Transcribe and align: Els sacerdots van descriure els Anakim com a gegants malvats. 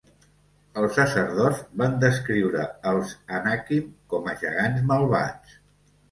Els 0.83 0.93
sacerdots 0.99 1.59
van 1.81 1.99
descriure 2.03 2.65
els 2.91 3.11
Anakim 3.39 3.91
com 4.15 4.31
a 4.31 4.33
gegants 4.45 4.81
malvats. 4.93 5.53